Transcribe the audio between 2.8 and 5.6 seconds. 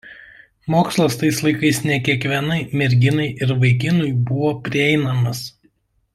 merginai ir vaikinui buvo prieinamas.